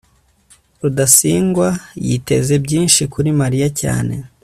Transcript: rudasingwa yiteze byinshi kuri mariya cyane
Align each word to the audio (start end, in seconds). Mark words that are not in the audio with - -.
rudasingwa 0.81 1.67
yiteze 2.07 2.53
byinshi 2.65 3.01
kuri 3.13 3.29
mariya 3.41 3.67
cyane 3.81 4.15